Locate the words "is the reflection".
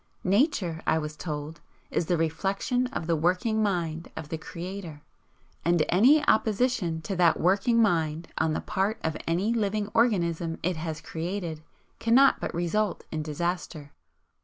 1.91-2.87